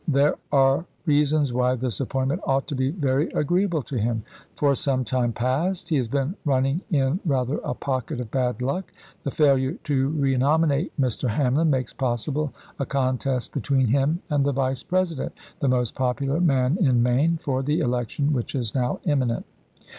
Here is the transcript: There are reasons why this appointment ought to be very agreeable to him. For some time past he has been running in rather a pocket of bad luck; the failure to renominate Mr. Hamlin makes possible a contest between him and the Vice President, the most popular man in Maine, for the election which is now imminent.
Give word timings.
There 0.07 0.33
are 0.51 0.83
reasons 1.05 1.53
why 1.53 1.75
this 1.75 1.99
appointment 1.99 2.41
ought 2.43 2.65
to 2.69 2.75
be 2.75 2.89
very 2.89 3.29
agreeable 3.33 3.83
to 3.83 3.99
him. 3.99 4.23
For 4.55 4.73
some 4.73 5.03
time 5.03 5.31
past 5.31 5.89
he 5.89 5.95
has 5.97 6.07
been 6.07 6.33
running 6.43 6.81
in 6.89 7.19
rather 7.23 7.59
a 7.59 7.75
pocket 7.75 8.19
of 8.19 8.31
bad 8.31 8.63
luck; 8.63 8.91
the 9.21 9.29
failure 9.29 9.73
to 9.83 10.09
renominate 10.09 10.89
Mr. 10.99 11.29
Hamlin 11.29 11.69
makes 11.69 11.93
possible 11.93 12.51
a 12.79 12.85
contest 12.87 13.51
between 13.51 13.89
him 13.89 14.23
and 14.31 14.43
the 14.43 14.53
Vice 14.53 14.81
President, 14.81 15.33
the 15.59 15.67
most 15.69 15.93
popular 15.93 16.39
man 16.41 16.79
in 16.81 17.03
Maine, 17.03 17.37
for 17.39 17.61
the 17.61 17.79
election 17.79 18.33
which 18.33 18.55
is 18.55 18.73
now 18.73 18.99
imminent. 19.03 19.45